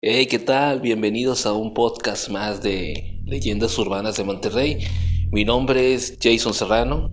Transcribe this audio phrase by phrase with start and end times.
[0.00, 0.80] Hey, ¿qué tal?
[0.80, 4.78] Bienvenidos a un podcast más de Leyendas Urbanas de Monterrey.
[5.32, 7.10] Mi nombre es Jason Serrano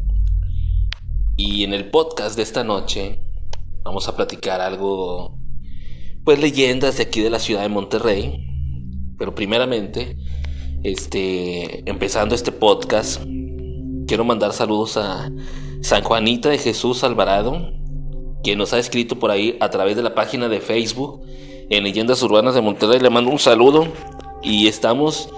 [1.35, 3.21] y en el podcast de esta noche
[3.83, 5.35] vamos a platicar algo,
[6.23, 8.45] pues leyendas de aquí de la ciudad de Monterrey.
[9.17, 10.17] Pero primeramente,
[10.83, 13.23] este, empezando este podcast,
[14.05, 15.31] quiero mandar saludos a
[15.81, 17.67] San Juanita de Jesús Alvarado,
[18.43, 21.23] quien nos ha escrito por ahí a través de la página de Facebook
[21.69, 22.99] en Leyendas Urbanas de Monterrey.
[22.99, 23.87] Le mando un saludo
[24.41, 25.29] y estamos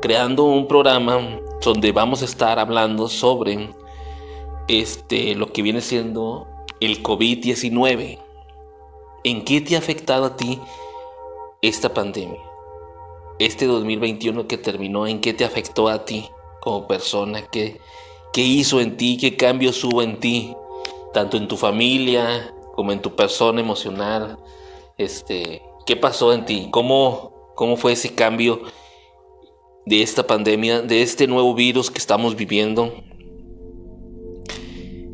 [0.00, 3.70] creando un programa donde vamos a estar hablando sobre
[4.68, 6.46] este, lo que viene siendo
[6.80, 8.18] el COVID-19.
[9.24, 10.60] ¿En qué te ha afectado a ti
[11.62, 12.40] esta pandemia?
[13.38, 16.28] Este 2021 que terminó, ¿en qué te afectó a ti
[16.60, 17.42] como persona?
[17.50, 17.80] ¿Qué,
[18.32, 19.18] qué hizo en ti?
[19.20, 20.54] ¿Qué cambios hubo en ti?
[21.12, 24.38] Tanto en tu familia como en tu persona emocional,
[24.98, 26.68] este, ¿qué pasó en ti?
[26.70, 28.62] ¿Cómo, cómo fue ese cambio
[29.86, 32.92] de esta pandemia, de este nuevo virus que estamos viviendo?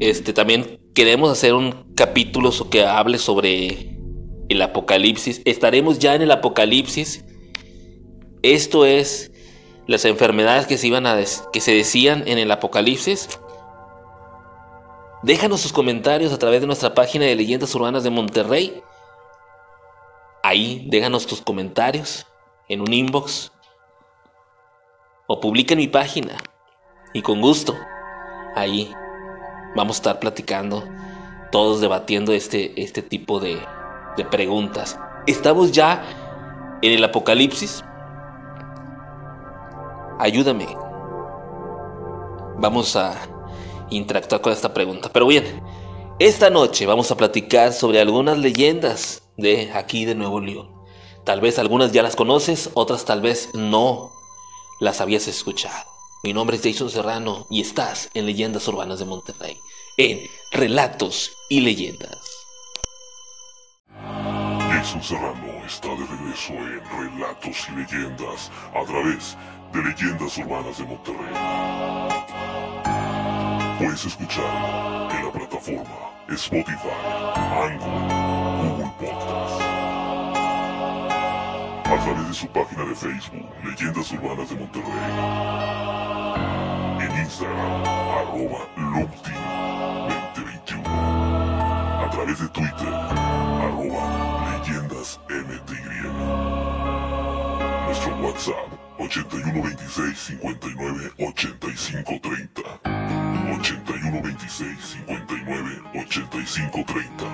[0.00, 3.96] Este, también queremos hacer un capítulo que hable sobre
[4.48, 5.42] el apocalipsis.
[5.44, 7.24] Estaremos ya en el apocalipsis.
[8.42, 9.30] Esto es
[9.86, 11.20] las enfermedades que se iban a
[11.52, 13.28] que se decían en el apocalipsis.
[15.22, 18.82] Déjanos sus comentarios a través de nuestra página de Leyendas Urbanas de Monterrey
[20.42, 22.26] Ahí déjanos tus comentarios
[22.68, 23.52] en un inbox
[25.28, 26.36] o publica en mi página
[27.12, 27.76] y con gusto
[28.56, 28.92] ahí
[29.76, 30.82] vamos a estar platicando,
[31.52, 33.60] todos debatiendo este, este tipo de,
[34.16, 34.98] de preguntas.
[35.28, 36.02] Estamos ya
[36.82, 37.84] en el apocalipsis.
[40.18, 40.66] Ayúdame.
[42.58, 43.14] Vamos a
[43.90, 45.08] interactuar con esta pregunta.
[45.12, 45.62] Pero bien,
[46.18, 50.70] esta noche vamos a platicar sobre algunas leyendas de aquí de Nuevo León.
[51.24, 54.10] Tal vez algunas ya las conoces, otras tal vez no
[54.80, 55.88] las habías escuchado.
[56.24, 59.56] Mi nombre es Jason Serrano y estás en Leyendas Urbanas de Monterrey,
[59.96, 60.20] en
[60.52, 62.18] Relatos y Leyendas.
[64.68, 69.36] Jason Serrano está de regreso en Relatos y Leyendas a través
[69.72, 71.34] de Leyendas Urbanas de Monterrey.
[73.78, 76.88] Puedes escuchar en la plataforma Spotify,
[77.34, 78.21] Anchor,
[81.84, 84.92] A través de su página de Facebook, Leyendas Urbanas de Monterrey.
[87.00, 95.76] En Instagram, arroba 2021 A través de Twitter, arroba leyendasmty.
[97.86, 102.62] Nuestro WhatsApp, 8126 59 85 30.
[103.60, 107.24] 8126 59 85 30.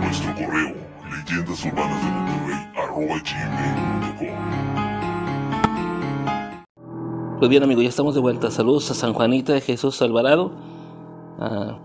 [0.00, 0.74] Nuestro correo,
[1.14, 4.54] leyendas urbanas de Monterrey, arroba gmail.com.
[7.38, 8.50] Pues bien, amigos, ya estamos de vuelta.
[8.50, 10.52] Saludos a San Juanita de Jesús Alvarado,
[11.38, 11.78] a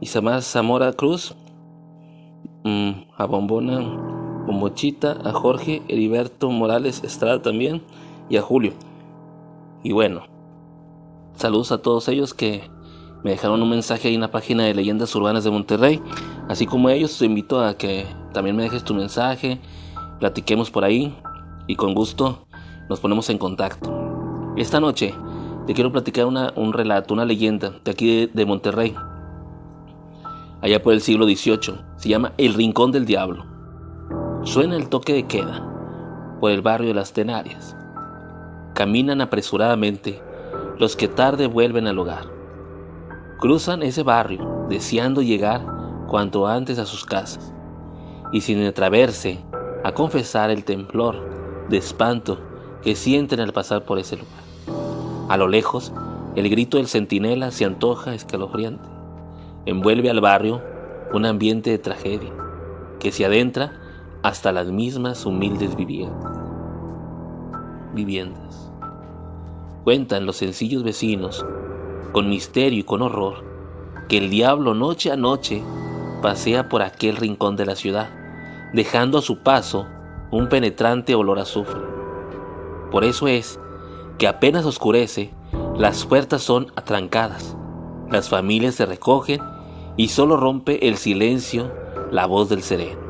[0.00, 1.34] Isamar Zamora Cruz,
[2.64, 3.80] mm, a Bombona
[4.46, 7.82] Bombochita, a Jorge Heriberto Morales Estrada también
[8.28, 8.72] y a Julio.
[9.82, 10.22] Y bueno,
[11.34, 12.70] saludos a todos ellos que
[13.22, 16.00] me dejaron un mensaje ahí en la página de Leyendas Urbanas de Monterrey.
[16.48, 19.60] Así como ellos, te invito a que también me dejes tu mensaje,
[20.20, 21.14] platiquemos por ahí
[21.66, 22.46] y con gusto
[22.88, 24.54] nos ponemos en contacto.
[24.56, 25.14] Esta noche
[25.66, 28.94] te quiero platicar un relato, una leyenda de aquí de, Monterrey,
[30.62, 31.80] allá por el siglo XVIII.
[31.96, 33.44] Se llama El Rincón del Diablo.
[34.44, 35.64] Suena el toque de queda
[36.40, 37.76] por el barrio de las Tenarias.
[38.74, 40.22] Caminan apresuradamente
[40.78, 42.37] los que tarde vuelven al hogar.
[43.38, 45.64] Cruzan ese barrio deseando llegar
[46.08, 47.54] cuanto antes a sus casas
[48.32, 49.38] y sin atreverse
[49.84, 52.40] a confesar el temblor de espanto
[52.82, 54.42] que sienten al pasar por ese lugar.
[55.28, 55.92] A lo lejos,
[56.34, 58.88] el grito del centinela se antoja escalofriante.
[59.66, 60.60] Envuelve al barrio
[61.12, 62.32] un ambiente de tragedia
[62.98, 63.72] que se adentra
[64.24, 66.38] hasta las mismas humildes viviendas.
[67.94, 68.72] Viviendas.
[69.84, 71.46] Cuentan los sencillos vecinos,
[72.12, 73.44] con misterio y con horror,
[74.08, 75.62] que el diablo noche a noche
[76.22, 78.10] pasea por aquel rincón de la ciudad,
[78.72, 79.86] dejando a su paso
[80.30, 81.80] un penetrante olor a azufre.
[82.90, 83.60] Por eso es
[84.18, 85.32] que apenas oscurece,
[85.76, 87.56] las puertas son atrancadas,
[88.10, 89.40] las familias se recogen
[89.96, 91.72] y solo rompe el silencio
[92.10, 93.00] la voz del sereno.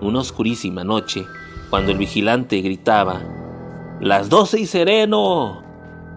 [0.00, 1.26] Una oscurísima noche,
[1.70, 3.22] cuando el vigilante gritaba,
[4.00, 5.62] ¡Las doce y sereno!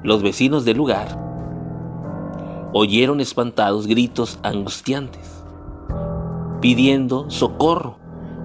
[0.03, 1.26] Los vecinos del lugar
[2.73, 5.43] oyeron espantados gritos angustiantes,
[6.61, 7.97] pidiendo socorro,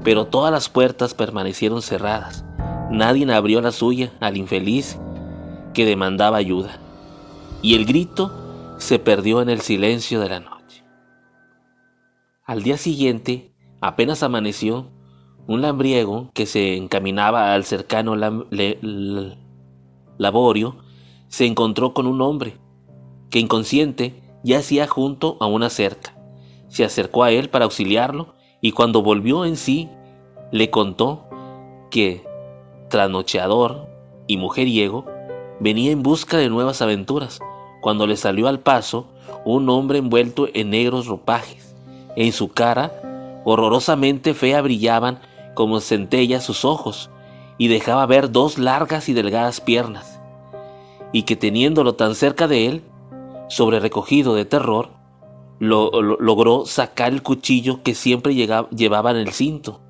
[0.04, 2.44] pero todas las puertas permanecieron cerradas.
[2.90, 4.98] Nadie abrió la suya al infeliz
[5.74, 6.78] que demandaba ayuda,
[7.62, 8.32] y el grito
[8.78, 10.84] se perdió en el silencio de la noche.
[12.44, 14.90] Al día siguiente, apenas amaneció,
[15.46, 18.16] un lambriego que se encaminaba al cercano
[20.18, 20.76] laborio
[21.28, 22.61] se encontró con un hombre
[23.32, 26.14] que inconsciente yacía junto a una cerca.
[26.68, 29.88] Se acercó a él para auxiliarlo y cuando volvió en sí
[30.52, 31.24] le contó
[31.90, 32.24] que
[32.90, 33.88] trasnocheador
[34.26, 35.06] y mujeriego
[35.60, 37.40] venía en busca de nuevas aventuras
[37.80, 39.06] cuando le salió al paso
[39.46, 41.74] un hombre envuelto en negros ropajes.
[42.16, 45.20] En su cara, horrorosamente fea, brillaban
[45.54, 47.08] como centellas sus ojos
[47.56, 50.20] y dejaba ver dos largas y delgadas piernas,
[51.12, 52.82] y que teniéndolo tan cerca de él,
[53.52, 54.88] sobre recogido de terror,
[55.60, 59.82] logró sacar el cuchillo que siempre llevaba en el cinto,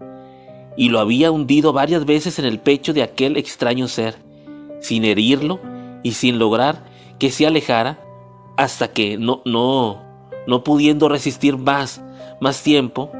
[0.76, 4.16] y lo había hundido varias veces en el pecho de aquel extraño ser,
[4.80, 5.60] sin herirlo
[6.02, 6.84] y sin lograr
[7.20, 8.00] que se alejara,
[8.56, 10.02] hasta que no, no,
[10.48, 12.02] no pudiendo resistir más,
[12.40, 13.12] más tiempo,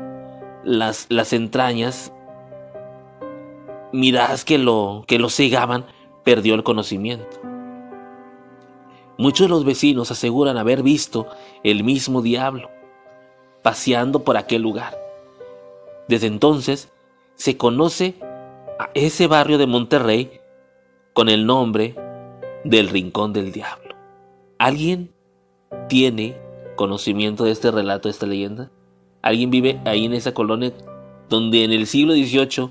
[0.65, 2.13] las, las entrañas
[3.93, 5.87] miradas que lo, que lo cegaban,
[6.25, 7.52] perdió el conocimiento.
[9.19, 11.27] Muchos de los vecinos aseguran haber visto
[11.63, 12.71] el mismo diablo
[13.63, 14.99] paseando por aquel lugar.
[16.09, 16.91] Desde entonces
[17.37, 18.15] se conoce
[18.79, 20.41] a ese barrio de Monterrey
[21.13, 21.95] con el nombre
[22.65, 23.95] del Rincón del Diablo.
[24.59, 25.13] ¿Alguien
[25.89, 26.37] tiene
[26.77, 28.71] conocimiento de este relato, de esta leyenda?
[29.23, 30.73] ¿Alguien vive ahí en esa colonia
[31.29, 32.71] donde en el siglo XVIII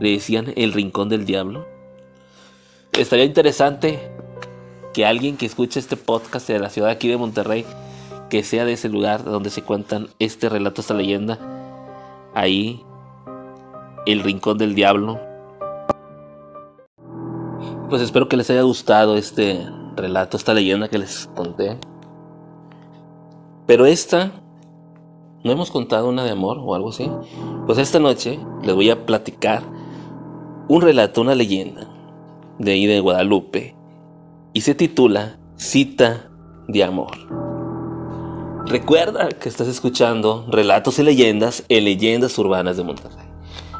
[0.00, 1.66] le decían el Rincón del Diablo?
[2.92, 4.10] Estaría interesante
[4.98, 7.64] que alguien que escuche este podcast de la ciudad aquí de Monterrey,
[8.28, 11.38] que sea de ese lugar donde se cuentan este relato, esta leyenda,
[12.34, 12.82] ahí,
[14.06, 15.20] el rincón del diablo.
[17.88, 19.64] Pues espero que les haya gustado este
[19.94, 21.78] relato, esta leyenda que les conté.
[23.68, 24.32] Pero esta,
[25.44, 27.08] ¿no hemos contado una de amor o algo así?
[27.66, 29.62] Pues esta noche les voy a platicar
[30.66, 31.86] un relato, una leyenda
[32.58, 33.77] de ahí de Guadalupe,
[34.58, 36.32] y se titula Cita
[36.66, 37.12] de Amor.
[38.66, 43.24] Recuerda que estás escuchando Relatos y Leyendas en Leyendas Urbanas de Monterrey.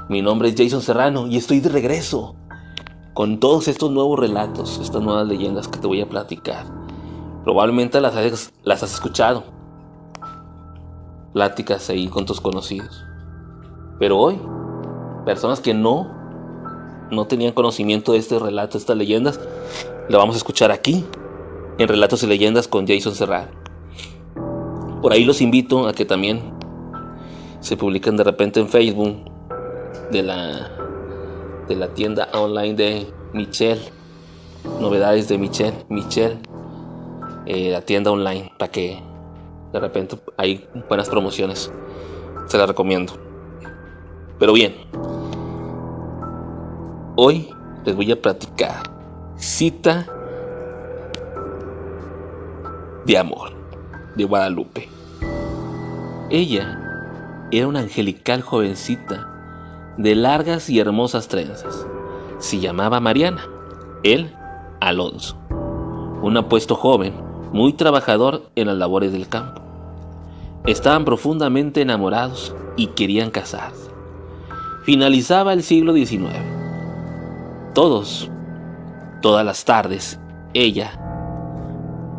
[0.08, 2.36] Mi nombre es Jason Serrano y estoy de regreso
[3.12, 6.64] con todos estos nuevos relatos, estas nuevas leyendas que te voy a platicar.
[7.42, 9.42] Probablemente las has, las has escuchado.
[11.32, 13.04] Pláticas ahí con tus conocidos.
[13.98, 14.40] Pero hoy,
[15.24, 16.17] personas que no
[17.10, 19.40] no tenían conocimiento de este relato, estas leyendas,
[20.08, 21.04] lo vamos a escuchar aquí,
[21.78, 23.48] en Relatos y Leyendas con Jason Serrano.
[25.00, 26.40] Por ahí los invito a que también
[27.60, 29.16] se publiquen de repente en Facebook
[30.10, 30.70] de la,
[31.68, 33.80] de la tienda online de Michelle,
[34.80, 36.38] novedades de Michelle, Michelle,
[37.46, 39.00] eh, la tienda online, para que
[39.72, 41.70] de repente hay buenas promociones.
[42.46, 43.12] Se la recomiendo.
[44.38, 44.74] Pero bien,
[47.20, 47.48] Hoy
[47.84, 48.92] les voy a platicar
[49.34, 50.06] Cita
[53.04, 53.50] de Amor
[54.14, 54.88] de Guadalupe.
[56.30, 56.78] Ella
[57.50, 59.26] era una angelical jovencita
[59.96, 61.88] de largas y hermosas trenzas.
[62.38, 63.44] Se llamaba Mariana,
[64.04, 64.32] él
[64.80, 65.36] Alonso,
[66.22, 67.14] un apuesto joven,
[67.52, 69.60] muy trabajador en las labores del campo.
[70.66, 73.90] Estaban profundamente enamorados y querían casarse.
[74.84, 76.57] Finalizaba el siglo XIX
[77.78, 78.28] todos,
[79.22, 80.18] todas las tardes,
[80.52, 80.98] ella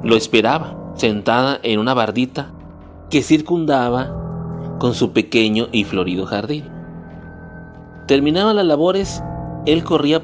[0.04, 2.54] lo esperaba, sentada en una bardita
[3.10, 6.64] que circundaba con su pequeño y florido jardín.
[8.08, 9.22] Terminaban las labores,
[9.66, 10.22] él corría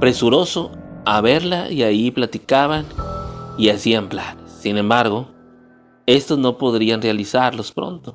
[0.00, 0.70] presuroso
[1.04, 2.86] a verla y ahí platicaban
[3.58, 4.50] y hacían planes.
[4.50, 5.28] Sin embargo,
[6.06, 8.14] estos no podrían realizarlos pronto.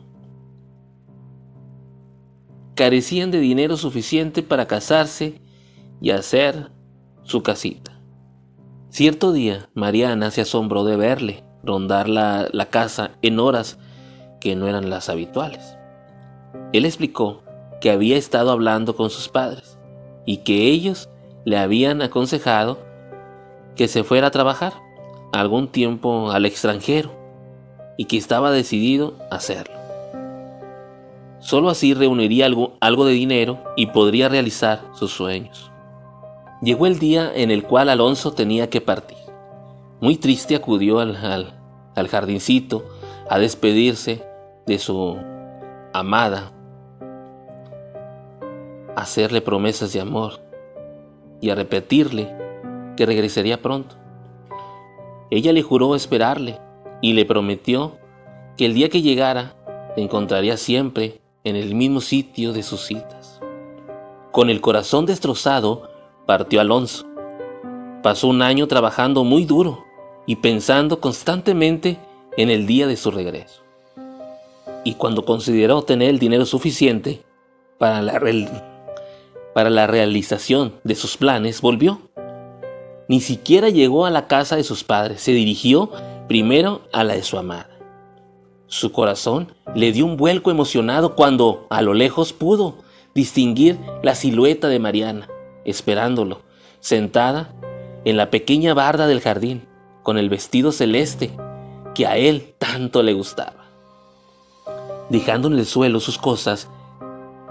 [2.73, 5.44] Carecían de dinero suficiente para casarse
[6.01, 6.71] y hacer
[7.23, 7.99] su casita.
[8.89, 13.77] Cierto día, Mariana se asombró de verle rondar la, casa en horas
[14.39, 15.77] que no eran las habituales.
[16.71, 17.41] Él explicó
[17.81, 19.77] que había estado hablando con sus padres
[20.25, 21.09] y que ellos
[21.43, 22.79] le habían aconsejado
[23.75, 24.73] que se fuera a trabajar
[25.33, 27.11] algún tiempo al extranjero
[27.97, 29.75] y que estaba decidido a hacerlo.
[31.39, 32.47] Solo así reuniría
[32.79, 35.71] algo de dinero y podría realizar sus sueños.
[36.65, 39.19] Llegó el día en el cual Alonso tenía que partir.
[40.01, 41.15] Muy triste acudió al,
[41.95, 42.83] al, jardincito
[43.29, 44.23] a despedirse
[44.65, 45.15] de su
[45.93, 46.51] amada.
[48.95, 50.39] a hacerle promesas de amor
[51.39, 52.35] y a repetirle
[52.97, 53.97] que regresaría pronto.
[55.29, 56.59] Ella le juró esperarle
[56.99, 57.97] y le prometió
[58.57, 59.53] que el día que llegara
[59.95, 63.39] le encontraría siempre en el mismo sitio de sus citas.
[64.31, 65.94] Con el corazón destrozado,
[66.25, 67.05] partió Alonso.
[68.03, 69.85] Pasó un año trabajando muy duro
[70.25, 71.99] y pensando constantemente
[72.37, 73.61] en el día de su regreso.
[74.83, 77.23] Y cuando consideró tener el dinero suficiente
[77.77, 78.21] para la,
[79.53, 81.99] para la realización de sus planes, volvió.
[83.07, 85.91] Ni siquiera llegó a la casa de sus padres, se dirigió
[86.27, 87.69] primero a la de su amada.
[88.67, 92.75] Su corazón le dio un vuelco emocionado cuando a lo lejos pudo
[93.13, 95.29] distinguir la silueta de Mariana,
[95.65, 96.41] esperándolo,
[96.79, 97.53] sentada
[98.05, 99.67] en la pequeña barda del jardín,
[100.03, 101.31] con el vestido celeste
[101.95, 103.65] que a él tanto le gustaba.
[105.09, 106.69] Dejando en el suelo sus cosas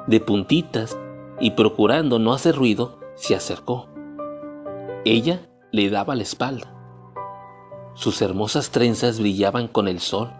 [0.06, 0.97] de puntitas
[1.40, 3.88] y procurando no hacer ruido, se acercó.
[5.04, 5.40] Ella
[5.73, 6.73] le daba la espalda.
[7.94, 10.33] Sus hermosas trenzas brillaban con el sol,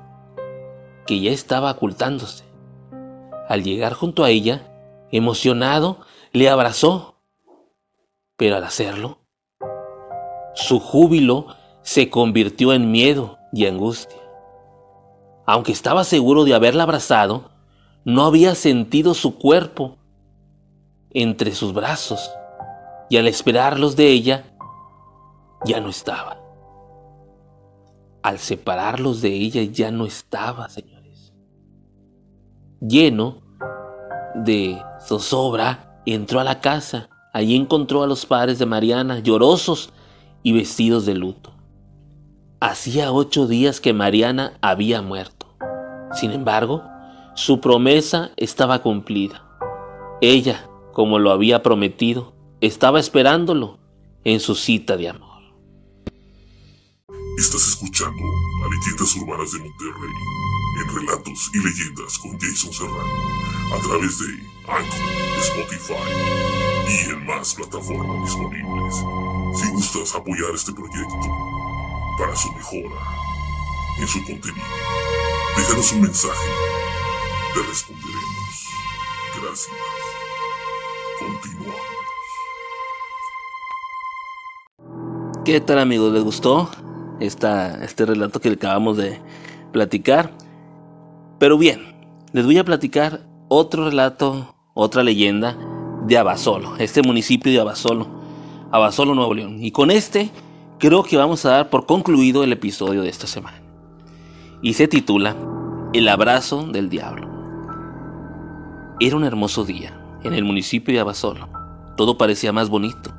[1.07, 2.45] que ya estaba ocultándose.
[3.49, 4.73] Al llegar junto a ella,
[5.11, 5.99] emocionado,
[6.33, 7.13] le abrazó.
[8.37, 9.21] Pero al hacerlo,
[10.55, 11.49] su júbilo
[11.83, 14.21] se convirtió en miedo y angustia.
[15.47, 17.50] Aunque estaba seguro de haberla abrazado,
[18.05, 19.99] no había sentido su cuerpo
[21.11, 22.31] entre sus brazos
[23.09, 24.57] y al esperarlos de ella,
[25.64, 26.41] ya no estaba.
[28.23, 31.33] Al separarlos de ella ya no estaba, señores.
[32.81, 33.43] Lleno
[34.35, 37.09] de zozobra, entró a la casa.
[37.35, 39.91] Allí encontró a los padres de Mariana, llorosos
[40.45, 41.53] y vestidos de luto.
[42.61, 45.49] Hacía ocho días que Mariana había muerto.
[46.12, 46.85] Sin embargo,
[47.35, 49.45] su promesa estaba cumplida.
[50.21, 53.81] Ella, como lo había prometido, estaba esperándolo
[54.23, 55.43] en su cita de amor.
[57.37, 58.23] Estás escuchando
[58.64, 60.14] a Leyendas Urbanas de Monterrey
[60.83, 64.26] en Relatos y Leyendas con Jason Serrano a través de
[64.69, 65.00] Anchor,
[65.41, 68.95] Spotify y en más plataformas disponibles.
[69.55, 71.29] Si gustas apoyar este proyecto,
[72.19, 73.00] para su mejora
[74.00, 74.64] en su contenido.
[75.57, 76.49] Déjanos un mensaje,
[77.55, 78.69] te responderemos.
[79.41, 79.76] Gracias.
[81.19, 81.81] Continuamos.
[85.45, 86.12] ¿Qué tal amigos?
[86.12, 86.71] ¿Les gustó
[87.21, 89.21] esta, este relato que acabamos de
[89.73, 90.33] platicar?
[91.38, 91.95] Pero bien,
[92.33, 95.57] les voy a platicar otro relato, otra leyenda
[96.06, 98.06] de Abasolo, este municipio de Abasolo,
[98.70, 99.58] Abasolo, Nuevo León.
[99.61, 100.30] Y con este
[100.78, 103.61] creo que vamos a dar por concluido el episodio de esta semana.
[104.62, 105.37] Y se titula
[105.92, 107.28] El abrazo del diablo.
[109.00, 111.49] Era un hermoso día en el municipio de Abasolo.
[111.96, 113.12] Todo parecía más bonito.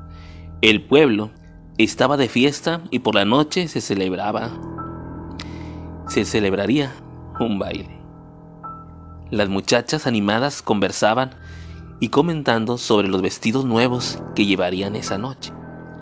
[0.62, 1.32] El pueblo
[1.78, 4.52] estaba de fiesta y por la noche se celebraba
[6.08, 6.94] se celebraría
[7.40, 8.00] un baile.
[9.32, 11.32] Las muchachas animadas conversaban
[12.00, 15.54] y comentando sobre los vestidos nuevos que llevarían esa noche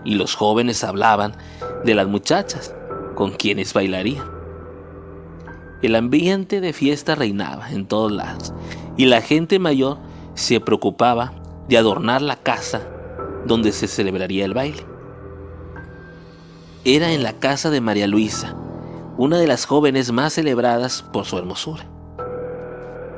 [0.04, 1.36] y los jóvenes hablaban
[1.86, 2.76] de las muchachas
[3.16, 4.26] con quienes bailarían.
[5.82, 8.54] El ambiente de fiesta reinaba en todos lados
[8.98, 9.98] y la gente mayor
[10.34, 11.34] se preocupaba
[11.68, 12.82] de adornar la casa
[13.46, 14.86] donde se celebraría el baile.
[16.86, 18.56] Era en la casa de María Luisa,
[19.18, 21.86] una de las jóvenes más celebradas por su hermosura.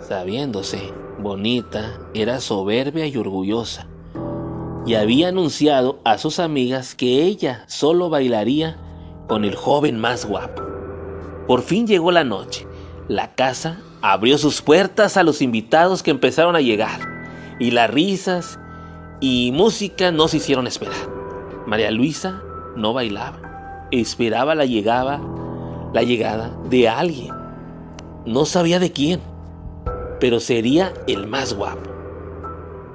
[0.08, 0.94] Sabiéndose
[1.26, 3.88] bonita, era soberbia y orgullosa
[4.86, 8.78] y había anunciado a sus amigas que ella solo bailaría
[9.28, 10.62] con el joven más guapo.
[11.48, 12.68] Por fin llegó la noche.
[13.08, 17.00] La casa abrió sus puertas a los invitados que empezaron a llegar
[17.60, 18.60] y las risas
[19.20, 21.10] y música no se hicieron esperar.
[21.66, 22.44] María Luisa
[22.76, 25.20] no bailaba, esperaba la llegada,
[25.92, 27.34] la llegada de alguien.
[28.28, 29.22] No sabía de quién,
[30.26, 31.88] pero sería el más guapo.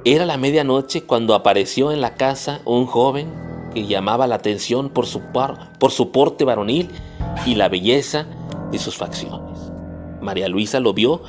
[0.05, 3.33] Era la medianoche cuando apareció en la casa un joven
[3.73, 5.23] que llamaba la atención por su,
[5.79, 6.91] por su porte varonil
[7.47, 8.27] y la belleza
[8.73, 9.71] de sus facciones.
[10.21, 11.23] María Luisa lo vio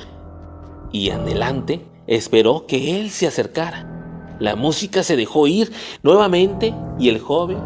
[0.90, 4.34] y adelante esperó que él se acercara.
[4.40, 5.70] La música se dejó ir
[6.02, 7.58] nuevamente y el joven,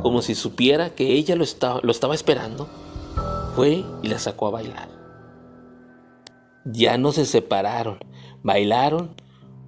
[0.00, 2.66] como si supiera que ella lo estaba, lo estaba esperando,
[3.54, 4.93] fue y la sacó a bailar.
[6.64, 7.98] Ya no se separaron,
[8.42, 9.14] bailaron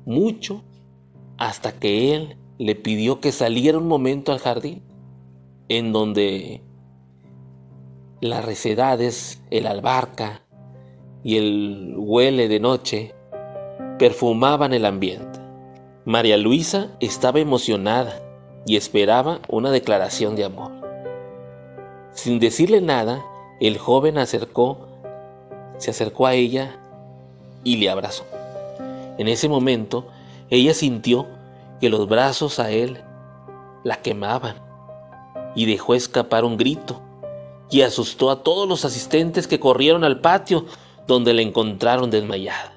[0.05, 0.62] mucho
[1.38, 4.83] hasta que él le pidió que saliera un momento al jardín,
[5.69, 6.62] en donde
[8.21, 10.43] las recedades, el albarca
[11.23, 13.15] y el huele de noche
[13.99, 15.41] perfumaban el ambiente.
[16.05, 18.23] María Luisa estaba emocionada
[18.65, 20.73] y esperaba una declaración de amor.
[22.12, 23.25] Sin decirle nada,
[23.61, 24.88] el joven acercó,
[25.79, 26.81] se acercó a ella
[27.66, 28.25] y le abrazó.
[29.18, 30.06] En ese momento,
[30.50, 31.26] ella sintió
[31.80, 33.02] que los brazos a él
[33.82, 34.54] la quemaban
[35.56, 37.02] y dejó escapar un grito
[37.68, 40.64] y asustó a todos los asistentes que corrieron al patio
[41.08, 42.73] donde la encontraron desmayada.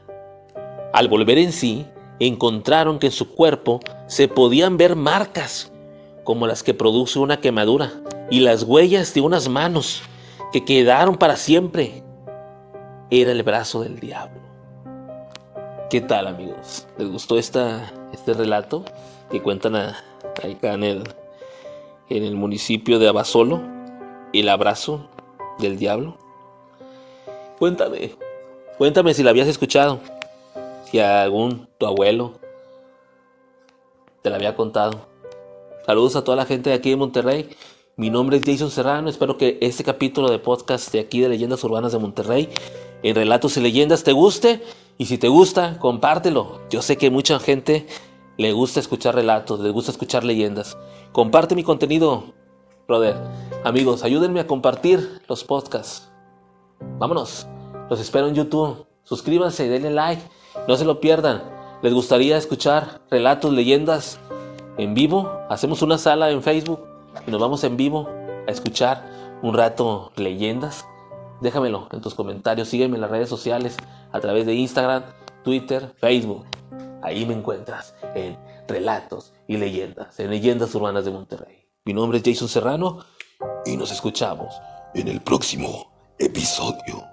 [0.92, 1.86] Al volver en sí,
[2.20, 5.72] encontraron que en su cuerpo se podían ver marcas
[6.24, 7.92] como las que produce una quemadura
[8.32, 10.02] y las huellas de unas manos
[10.52, 12.02] que quedaron para siempre.
[13.12, 14.49] Era el brazo del diablo.
[15.90, 16.86] ¿Qué tal amigos?
[17.00, 18.86] ¿Les gustó esta, este relato
[19.32, 21.04] que cuentan acá en el,
[22.10, 23.60] en el municipio de Abasolo?
[24.32, 25.10] El abrazo
[25.58, 26.16] del diablo.
[27.58, 28.12] Cuéntame,
[28.78, 30.00] cuéntame si la habías escuchado,
[30.86, 32.34] si algún tu abuelo
[34.22, 35.08] te la había contado.
[35.88, 37.50] Saludos a toda la gente de aquí de Monterrey.
[37.96, 39.10] Mi nombre es Jason Serrano.
[39.10, 42.48] Espero que este capítulo de podcast de aquí de Leyendas Urbanas de Monterrey,
[43.04, 44.64] en Relatos y Leyendas, te guste.
[44.98, 46.60] Y si te gusta, compártelo.
[46.70, 47.88] Yo sé que mucha gente
[48.38, 50.78] le gusta escuchar relatos, le gusta escuchar leyendas.
[51.12, 52.34] Comparte mi contenido,
[52.88, 53.16] brother.
[53.64, 56.10] Amigos, ayúdenme a compartir los podcasts.
[56.98, 57.48] Vámonos.
[57.90, 58.86] Los espero en YouTube.
[59.04, 60.22] Suscríbanse, denle like.
[60.68, 61.42] No se lo pierdan.
[61.82, 64.20] ¿Les gustaría escuchar relatos, leyendas
[64.78, 65.32] en vivo?
[65.50, 66.82] Hacemos una sala en Facebook
[67.26, 68.10] y nos vamos en vivo
[68.48, 70.86] a escuchar un rato leyendas.
[71.42, 72.68] Déjamelo en tus comentarios.
[72.68, 73.78] Sígueme en las redes sociales
[74.12, 75.04] a través de Instagram,
[75.44, 76.46] Twitter, Facebook.
[77.02, 81.66] Ahí me encuentras en Relatos y Leyendas, en Leyendas Urbanas de Monterrey.
[81.86, 83.00] Mi nombre es Jason Serrano
[83.66, 84.54] y nos escuchamos
[84.94, 87.09] en el próximo episodio.